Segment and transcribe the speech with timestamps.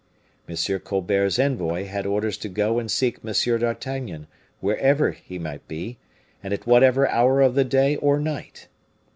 [0.49, 0.55] M.
[0.79, 3.31] Colbert's envoy had orders to go and seek M.
[3.59, 4.25] d'Artagnan,
[4.59, 5.99] wherever he might be,
[6.43, 8.67] or at whatever hour of the day or night.